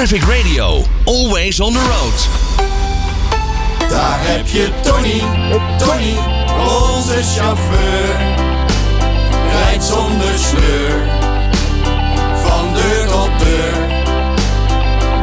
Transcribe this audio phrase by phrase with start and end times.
[0.00, 2.28] Traffic Radio, always on the road.
[3.90, 5.20] Daar heb je Tony,
[5.78, 6.14] Tony,
[6.68, 8.16] onze chauffeur.
[9.52, 11.08] Rijdt zonder sleur,
[12.44, 13.74] van deur tot deur.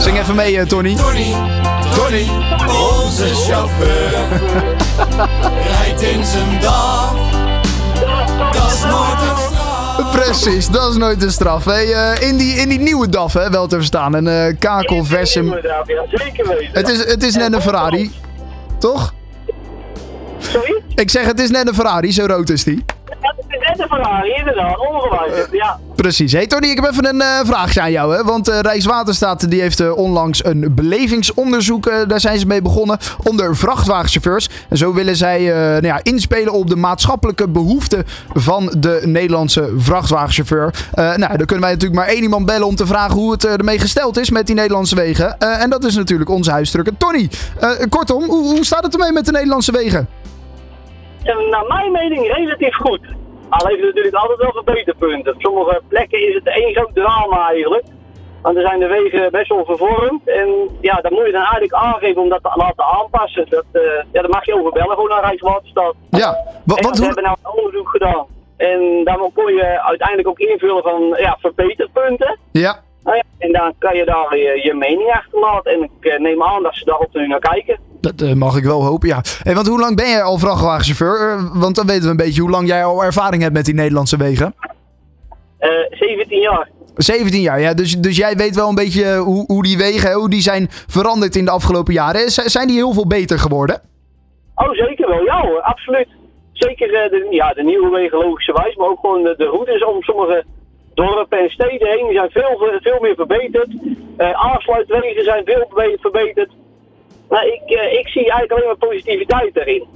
[0.00, 0.94] Zing even mee, eh, Tony.
[0.94, 1.34] Tony,
[1.94, 2.28] Tony,
[2.68, 4.12] onze chauffeur.
[5.70, 6.53] Rijdt in zijn
[10.24, 11.64] Precies, dat is nooit een straf.
[11.64, 14.14] Hey, eh, in, die, in die nieuwe DAF, hè, wel te verstaan.
[14.14, 15.44] Een eh, kakel Versum.
[15.44, 16.68] Inderdaad, ja, zeker weten.
[16.72, 18.12] Het is, het is net een Ferrari,
[18.78, 19.14] toch?
[20.38, 20.82] Sorry?
[20.94, 22.84] Ik zeg, het is net een Ferrari, zo rood is die.
[23.20, 25.52] Ja, het is net een Ferrari, inderdaad, ongewijzigd.
[25.52, 25.78] Ja.
[26.04, 26.32] Precies.
[26.32, 28.16] Hey Tony, ik heb even een eh, vraagje aan jou.
[28.16, 28.24] Hè?
[28.24, 33.56] Want eh, Rijkswaterstaat die heeft eh, onlangs een belevingsonderzoek, daar zijn ze mee begonnen, onder
[33.56, 34.48] vrachtwagenchauffeurs.
[34.68, 40.74] En zo willen zij nou ja, inspelen op de maatschappelijke behoeften van de Nederlandse vrachtwagenchauffeur.
[40.94, 43.78] Nou, dan kunnen wij natuurlijk maar één iemand bellen om te vragen hoe het ermee
[43.78, 45.38] gesteld is met die Nederlandse wegen.
[45.38, 47.30] En dat is natuurlijk onze huisdrukker Tony.
[47.88, 50.08] Kortom, hoe, hoe staat het ermee met de Nederlandse wegen?
[51.22, 53.23] En naar mijn mening relatief goed.
[53.54, 55.34] Al heeft het natuurlijk altijd wel verbeterpunten.
[55.34, 57.84] Op sommige plekken is het één groot drama eigenlijk.
[58.42, 60.28] Want er zijn de wegen best wel vervormd.
[60.28, 63.46] En ja, dan moet je dan eigenlijk aangeven om dat te laten aanpassen.
[63.48, 63.82] Dat, eh,
[64.12, 65.94] ja, dan mag je overbellen gewoon naar Rijkswaterstaat.
[66.10, 66.30] Ja,
[66.64, 68.26] wa- En want we hebben nou een onderzoek gedaan.
[68.56, 72.38] En daar kon je uiteindelijk ook invullen van ja, verbeterpunten.
[72.52, 75.72] Ja, Nou ja, en dan kan je daar je, je mening achterlaten.
[75.72, 77.78] En ik eh, neem aan dat ze daar op nu naar kijken.
[78.04, 79.20] Dat eh, mag ik wel hopen, ja.
[79.42, 81.30] Hey, want hoe lang ben jij al vrachtwagenchauffeur?
[81.30, 83.74] Eh, want dan weten we een beetje hoe lang jij al ervaring hebt met die
[83.74, 84.54] Nederlandse wegen.
[85.58, 86.68] Eh 17 jaar.
[86.96, 87.74] 17 jaar, ja.
[87.74, 91.36] Dus, dus jij weet wel een beetje hoe, hoe die wegen, hoe die zijn veranderd
[91.36, 92.30] in de afgelopen jaren.
[92.30, 93.80] Z- zijn die heel veel beter geworden?
[94.54, 95.24] Oh, zeker wel.
[95.24, 96.08] Ja hoor, absoluut.
[96.52, 100.02] Zeker eh, de, ja, de nieuwe wegen logischerwijs, maar ook gewoon de, de routes om
[100.02, 100.44] sommige
[100.94, 102.04] dorpen en steden heen.
[102.08, 103.68] Die zijn veel, veel meer verbeterd.
[104.16, 106.50] Eh aansluitwegen zijn veel be- verbeterd.
[107.34, 109.86] Nou, ik, eh, ik zie eigenlijk alleen maar positiviteit daarin.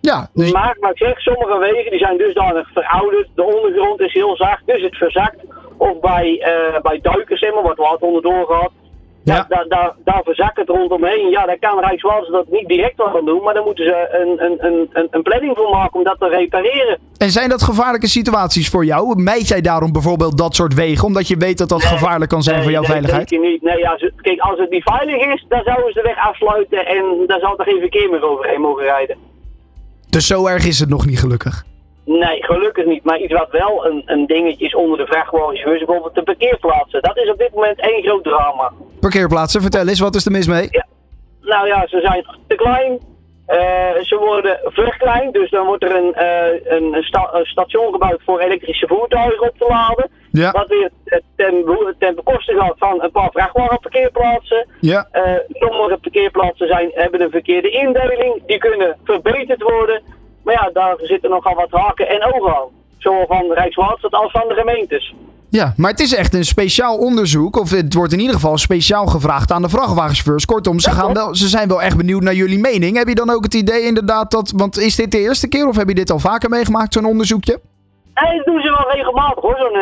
[0.00, 3.28] Ja, dus, Maar, maar ik zeg, sommige wegen die zijn dusdanig verouderd.
[3.34, 5.36] De ondergrond is heel zacht, dus het verzakt.
[5.76, 8.72] Of bij, eh, bij duikers, zeg maar, wordt water onderdoor gehad.
[9.24, 9.46] Ja.
[9.48, 11.30] Daar, daar, daar verzakt het rondomheen.
[11.30, 13.42] Ja, daar kan Rijkswaterstaat niet direct aan doen.
[13.42, 16.98] Maar dan moeten ze een, een, een, een, planning voor maken om dat te repareren.
[17.16, 19.22] en zijn dat gevaarlijke situaties voor jou?
[19.22, 21.06] Mijt jij daarom bijvoorbeeld dat soort wegen?
[21.06, 23.28] Omdat je weet dat dat gevaarlijk kan zijn Nee, voor jouw nee, veiligheid?
[23.28, 23.62] zeker niet.
[23.62, 26.86] Nee, ze- kijk, als het niet veilig is, dan zouden ze de weg afsluiten.
[26.86, 29.16] En daar zal er geen verkeer meer overheen mogen rijden.
[30.10, 31.64] Dus zo erg is het nog niet gelukkig.
[32.04, 33.04] Nee, gelukkig niet.
[33.04, 37.02] Maar iets wat wel een, een dingetje is onder de vrachtwagenchauffeurs, is bijvoorbeeld de parkeerplaatsen.
[37.02, 38.72] Dat is op dit moment één groot drama.
[39.00, 40.68] Parkeerplaatsen, vertel eens, wat is er mis mee?
[41.40, 42.98] Nou ja, ze zijn te klein.
[43.46, 43.58] Eh,
[44.02, 48.20] ze worden verkleind, dus dan wordt er een, eh, een, een sta- een station gebouwd
[48.24, 50.10] voor elektrische voertuigen op te laden.
[50.32, 51.64] Ja, Wat weer eh, ten,
[51.98, 54.66] ten bekoste gaat van een paar vrachtwagenparkeerplaatsen.
[54.80, 55.08] ja.
[55.48, 60.02] Sommige parkeerplaatsen zijn, hebben een verkeerde indeling, die kunnen verbeterd worden.
[60.44, 62.68] Maar ja, daar zitten nogal wat haken en ogen aan.
[62.98, 65.14] Zowel van Rijkswaterstaat als van de gemeentes.
[65.50, 67.58] Ja, maar het is echt een speciaal onderzoek.
[67.58, 70.44] Of het wordt in ieder geval speciaal gevraagd aan de vrachtwagenchauffeurs.
[70.44, 72.96] Kortom, ze, gaan wel, ze zijn wel echt benieuwd naar jullie mening.
[72.96, 74.52] Heb je dan ook het idee inderdaad dat...
[74.56, 77.60] Want is dit de eerste keer of heb je dit al vaker meegemaakt, zo'n onderzoekje?
[78.14, 79.80] Nee, dat doen ze wel regelmatig hoor, zo'n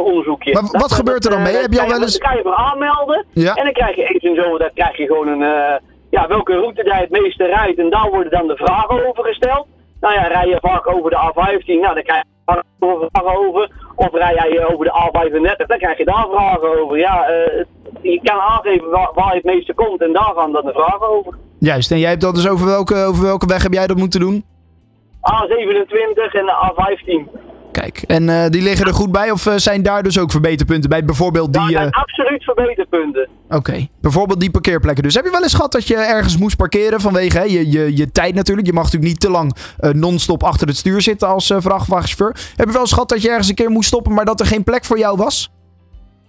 [0.00, 0.52] eh, onderzoekje.
[0.52, 1.54] Maar wat gebeurt er dan mee?
[1.56, 3.24] eh, Heb je al kan wel eens- Dat kan je voor aanmelden.
[3.32, 3.54] Ja.
[3.54, 5.74] En dan krijg je eens en zo, dan krijg je gewoon een, eh,
[6.10, 7.78] ja, welke route jij het meeste rijdt.
[7.78, 9.66] En daar worden dan de vragen over gesteld.
[10.00, 12.64] Nou ja, rij je vaak over de A15, nou dan krijg je
[13.10, 13.70] vragen over.
[13.94, 16.98] Of rij jij over de A35, dan krijg je daar vragen over.
[16.98, 17.64] Ja, eh,
[18.02, 21.34] je kan aangeven waar, het meeste komt en daar gaan dan de vragen over.
[21.58, 24.20] Juist, en jij hebt dat dus over welke, over welke weg heb jij dat moeten
[24.20, 24.44] doen?
[25.20, 27.49] A27 en de A15.
[27.72, 30.90] Kijk, en eh, die liggen er goed bij of eh, zijn daar dus ook verbeterpunten
[30.90, 31.04] bij?
[31.04, 31.70] Bijvoorbeeld die...
[31.70, 33.28] zijn eh, absoluut verbeterpunten.
[33.50, 35.02] Oké, bijvoorbeeld die parkeerplekken.
[35.02, 37.96] Dus heb je wel eens gehad dat je ergens moest parkeren vanwege hè, je, je,
[37.96, 38.66] je tijd natuurlijk.
[38.66, 39.56] Je mag natuurlijk niet te lang
[39.96, 42.52] non-stop achter het stuur zitten als vrachtwagenchauffeur.
[42.56, 44.46] Heb je wel eens gehad dat je ergens een keer moest stoppen, maar dat er
[44.46, 45.50] geen plek voor jou was?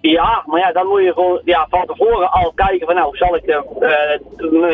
[0.00, 3.36] Ja, maar ja, dan moet je gewoon ja, van tevoren al kijken van nou, zal
[3.36, 3.64] ik de,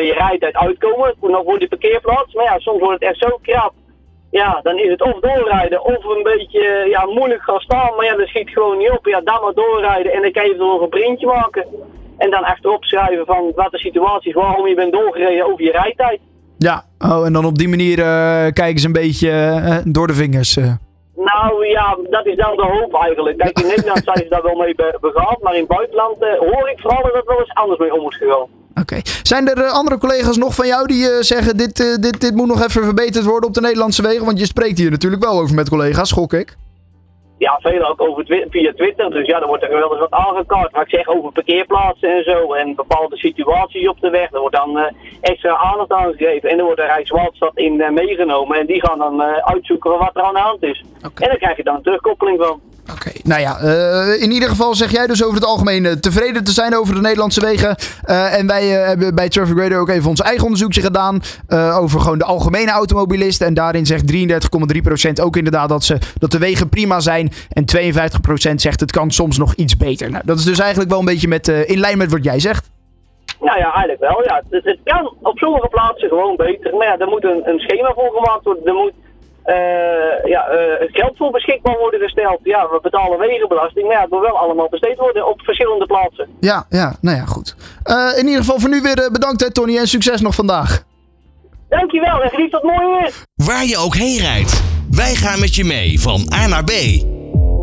[0.05, 2.33] je rijtijd uitkomen nog voor die parkeerplaats.
[2.33, 3.73] Maar ja, soms wordt het echt zo krap.
[4.41, 7.95] Ja, dan is het of doorrijden of een beetje ja, moeilijk gaan staan.
[7.95, 9.05] Maar ja, dat schiet gewoon niet op.
[9.05, 11.65] Ja, dan maar doorrijden en dan kan je nog een printje maken.
[12.17, 15.71] En dan achterop schrijven van wat de situatie is, waarom je bent doorgereden over je
[15.71, 16.19] rijtijd.
[16.57, 16.83] Ja.
[16.99, 20.57] Oh, en dan op die manier eh, kijken ze een beetje eh, door de vingers.
[20.57, 20.73] eh.
[21.15, 23.37] Nou ja, dat is dan de hoop eigenlijk.
[23.37, 26.39] Kijk, in Nederland zijn ze daar wel mee be- begaan, maar in het buitenland eh,
[26.39, 28.47] hoor ik vooral dat het wel eens anders mee om is gegaan.
[28.81, 28.99] Oké.
[29.23, 32.47] Zijn er eh, andere collega's nog van jou die eh, zeggen dit, dit, dit moet
[32.47, 34.25] nog even verbeterd worden op de Nederlandse wegen?
[34.25, 36.55] Want je spreekt hier natuurlijk wel over met collega's, gok ik.
[37.47, 39.09] Ja, veel ook over twi- via Twitter.
[39.11, 40.71] Dus ja, dan wordt er wel eens wat aangekaart.
[40.71, 42.53] Maar ik zeg over parkeerplaatsen en zo.
[42.53, 44.31] En bepaalde situaties op de weg.
[44.31, 46.49] Er wordt dan eh, extra aandacht aan gegeven.
[46.49, 48.59] En er wordt de Rijkswaterstaat in eh, meegenomen.
[48.59, 50.83] En die gaan dan eh, uitzoeken wat er aan de hand is.
[51.01, 52.61] En dan krijg je dan een terugkoppeling van.
[52.91, 56.43] Oké, nou ja, eh, in ieder geval zeg jij dus over het algemeen eh, tevreden
[56.43, 57.75] te zijn over de Nederlandse wegen.
[58.03, 61.21] Eh, en wij hebben bij Traffic Radio ook even ons eigen onderzoekje gedaan
[61.81, 63.41] over gewoon de algemene automobilist.
[63.41, 67.31] En daarin zegt 33,3% ook inderdaad dat, ze, dat de wegen prima zijn.
[67.49, 70.11] En 52% zegt het kan soms nog iets beter.
[70.11, 72.71] Nou, dat is dus eigenlijk wel een beetje met, in lijn met wat jij zegt.
[73.39, 74.23] Nou ja, eigenlijk wel.
[74.23, 74.43] Ja.
[74.49, 76.75] Het, het kan op sommige plaatsen gewoon beter.
[76.75, 78.65] Maar ja, er moet een, een schema voor gemaakt worden.
[78.65, 78.93] Er moet
[80.25, 82.39] ja, eh, geld voor beschikbaar worden gesteld.
[82.43, 83.85] Ja, we betalen wegenbelasting.
[83.85, 86.27] Maar ja, het moet wel allemaal besteed worden op verschillende plaatsen.
[86.39, 87.55] Ja, ja, nou ja, goed.
[87.83, 90.83] Eh, in ieder geval voor nu weer eh, bedankt hè Tony en succes nog vandaag.
[91.69, 93.13] Dankjewel en geniet tot mooi weer.
[93.35, 94.63] Waar je ook heen rijdt.
[94.91, 96.71] Wij gaan met je mee van A naar B.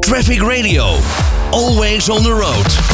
[0.01, 0.85] Traffic Radio.
[1.51, 2.92] Always on the road.